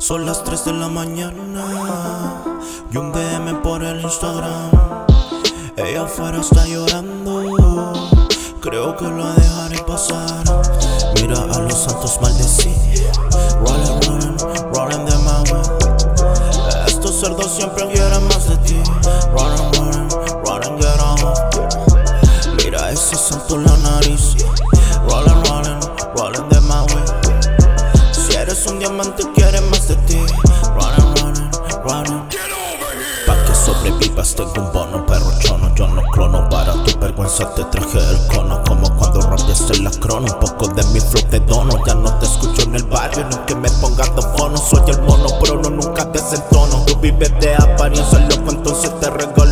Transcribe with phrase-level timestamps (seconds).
[0.00, 2.42] Son las 3 de la mañana
[2.90, 4.70] y un DM por el Instagram.
[5.76, 7.92] Ella afuera está llorando,
[8.60, 10.42] creo que la dejaré pasar.
[11.16, 12.72] Mira a los santos maldecir,
[13.60, 14.36] rolling, rolling,
[14.74, 15.60] rolling de Maui.
[16.86, 18.82] Estos cerdos siempre quieren más de ti,
[19.32, 20.08] rolling, rolling,
[20.46, 22.56] rolling, get on.
[22.56, 24.34] Mira ese santo la nariz,
[25.06, 25.80] rolling, rolling,
[26.16, 27.02] rolling de Maui.
[28.12, 29.29] Si eres un diamante,
[31.90, 33.26] running, running.
[33.26, 37.98] Pa' que sobrevivas tengo un bono perrochono Yo no clono para tu vergüenza te traje
[37.98, 38.62] el cono.
[38.64, 41.72] Como cuando rompiste la crono Un poco de mi flow te dono.
[41.86, 45.02] Ya no te escucho en el barrio No que me pongas dos fono Soy el
[45.02, 46.84] mono pero no nunca desentono.
[46.86, 49.49] Tú vives de apariencia loco entonces te regalo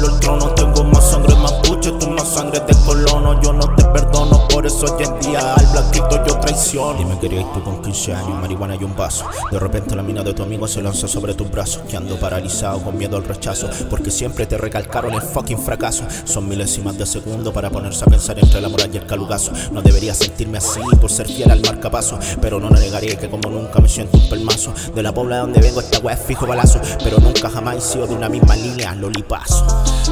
[4.69, 6.99] eso hoy en día al blanquito yo traiciono.
[6.99, 9.25] Dime quería tú con 15 años, marihuana y un vaso.
[9.51, 12.83] De repente la mina de tu amigo se lanza sobre tus brazos Que ando paralizado
[12.83, 16.05] con miedo al rechazo Porque siempre te recalcaron el fucking fracaso.
[16.25, 19.53] Son milésimas de segundo para ponerse a pensar entre la moral y el calugazo.
[19.73, 23.81] No debería sentirme así por ser fiel al marcapaso Pero no negaré que como nunca
[23.81, 24.75] me siento un pelmazo.
[24.95, 28.07] De la pobla donde vengo esta wea es fijo balazo Pero nunca jamás he sido
[28.07, 29.67] de una misma línea, lolipazo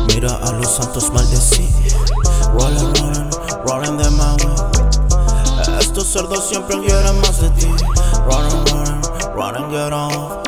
[0.09, 1.69] Mira a los santos maldecir.
[2.55, 3.36] Rolling,
[3.67, 4.55] rolling de Maui
[5.81, 7.67] Estos cerdos siempre quieren más de ti.
[8.29, 9.03] Running, running,
[9.35, 10.39] running, get off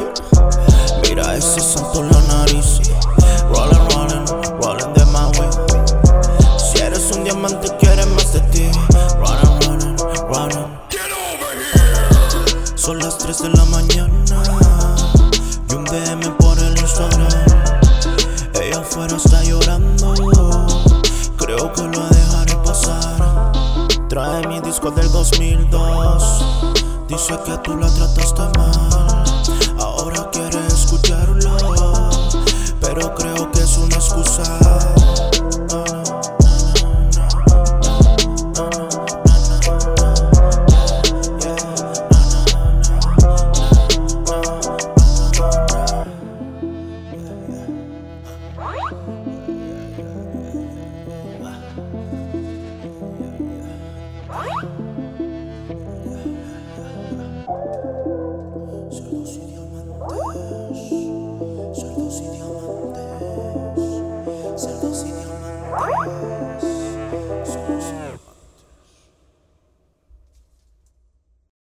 [1.02, 2.80] Mira ese santo en la nariz.
[3.50, 4.27] Rolling, rolling,
[4.62, 5.48] rolling de Maui
[6.58, 8.70] Si eres un diamante quieren más de ti.
[9.19, 9.97] Running, running,
[10.28, 10.69] running
[12.77, 14.12] Son las 3 de la mañana.
[15.70, 17.28] Y un DM por el Instagram.
[18.55, 19.38] Ella afuera está
[24.19, 26.44] Trae mi disco del 2002.
[27.06, 29.25] Dice que tú la trataste mal.
[29.78, 31.56] Ahora quiere escucharlo.
[32.81, 34.59] Pero creo que es una excusa.